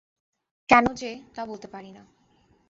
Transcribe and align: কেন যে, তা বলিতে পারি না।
কেন 0.69 0.85
যে, 0.93 1.11
তা 1.35 1.41
বলিতে 1.45 1.67
পারি 1.67 1.91
না। 1.91 2.03